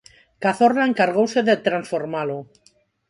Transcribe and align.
Cazorla 0.43 0.83
encargouse 0.91 1.39
de 1.49 1.55
transformalo. 1.67 2.39